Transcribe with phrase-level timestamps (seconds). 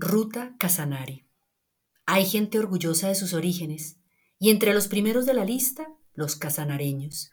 [0.00, 1.26] Ruta Casanare.
[2.06, 3.98] Hay gente orgullosa de sus orígenes,
[4.38, 7.32] y entre los primeros de la lista, los casanareños.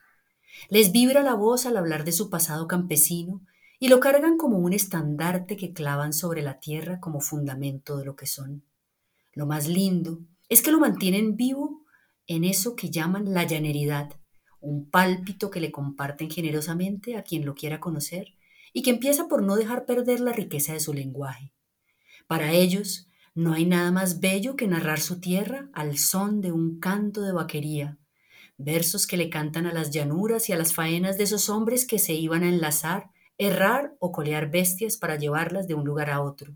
[0.70, 3.46] Les vibra la voz al hablar de su pasado campesino
[3.78, 8.16] y lo cargan como un estandarte que clavan sobre la tierra como fundamento de lo
[8.16, 8.66] que son.
[9.34, 11.86] Lo más lindo es que lo mantienen vivo
[12.26, 14.10] en eso que llaman la llaneridad,
[14.60, 18.30] un pálpito que le comparten generosamente a quien lo quiera conocer
[18.74, 21.55] y que empieza por no dejar perder la riqueza de su lenguaje.
[22.28, 26.80] Para ellos, no hay nada más bello que narrar su tierra al son de un
[26.80, 27.98] canto de vaquería,
[28.58, 32.00] versos que le cantan a las llanuras y a las faenas de esos hombres que
[32.00, 36.56] se iban a enlazar, errar o colear bestias para llevarlas de un lugar a otro.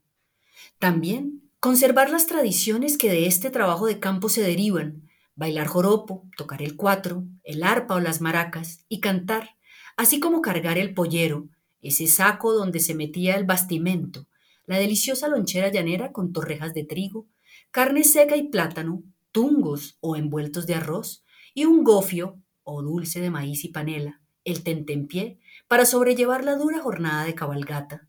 [0.80, 6.62] También conservar las tradiciones que de este trabajo de campo se derivan, bailar joropo, tocar
[6.62, 9.58] el cuatro, el arpa o las maracas y cantar,
[9.98, 11.48] así como cargar el pollero,
[11.82, 14.28] ese saco donde se metía el bastimento,
[14.70, 17.26] la deliciosa lonchera llanera con torrejas de trigo,
[17.72, 21.26] carne seca y plátano, tungos o envueltos de arroz,
[21.56, 26.78] y un gofio o dulce de maíz y panela, el tentempié, para sobrellevar la dura
[26.82, 28.08] jornada de cabalgata.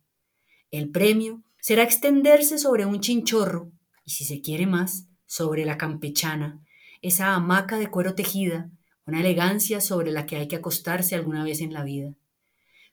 [0.70, 3.72] El premio será extenderse sobre un chinchorro,
[4.04, 6.62] y si se quiere más, sobre la campechana,
[7.00, 8.70] esa hamaca de cuero tejida,
[9.06, 12.12] una elegancia sobre la que hay que acostarse alguna vez en la vida.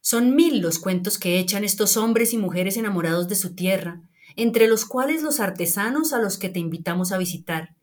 [0.10, 4.02] Son mil los cuentos que echan estos hombres y mujeres enamorados de su tierra,
[4.38, 7.76] entre los cuales los artesanos a los que te invitamos a visitar,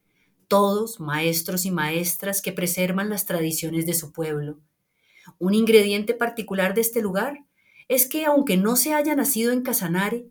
[0.48, 4.58] todos maestros y maestras que preservan las tradiciones de su pueblo.
[5.38, 7.44] Un ingrediente particular de este lugar
[7.88, 10.26] es que aunque no se haya nacido en Casanare,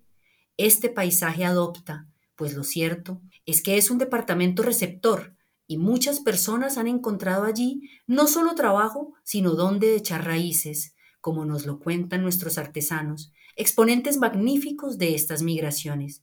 [0.57, 5.35] este paisaje adopta, pues lo cierto es que es un departamento receptor,
[5.67, 10.92] y muchas personas han encontrado allí no solo trabajo, sino donde echar raíces,
[11.23, 16.21] como nos lo cuentan nuestros artesanos, exponentes magníficos de estas migraciones.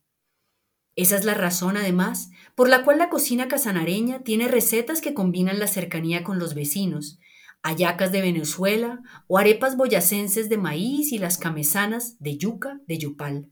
[0.95, 5.59] Esa es la razón, además, por la cual la cocina casanareña tiene recetas que combinan
[5.59, 7.19] la cercanía con los vecinos,
[7.62, 13.51] ayacas de Venezuela o arepas boyacenses de maíz y las camesanas de yuca de yupal.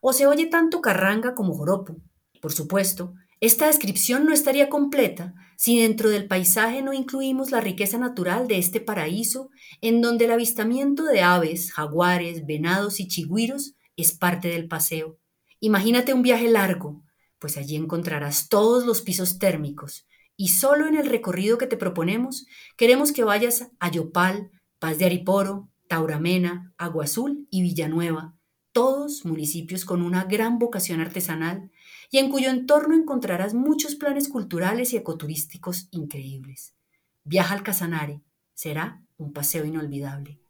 [0.00, 1.94] O se oye tanto carranga como joropo.
[2.40, 7.96] Por supuesto, esta descripción no estaría completa si dentro del paisaje no incluimos la riqueza
[7.96, 9.50] natural de este paraíso
[9.80, 15.20] en donde el avistamiento de aves, jaguares, venados y chigüiros es parte del paseo.
[15.60, 17.04] Imagínate un viaje largo,
[17.38, 20.04] pues allí encontrarás todos los pisos térmicos
[20.36, 22.44] y solo en el recorrido que te proponemos
[22.76, 24.50] queremos que vayas a Yopal,
[24.80, 28.34] Paz de Ariporo, Tauramena, Agua Azul y Villanueva,
[28.72, 31.70] todos municipios con una gran vocación artesanal
[32.10, 36.74] y en cuyo entorno encontrarás muchos planes culturales y ecoturísticos increíbles.
[37.24, 38.20] Viaja al Casanare,
[38.54, 40.41] será un paseo inolvidable.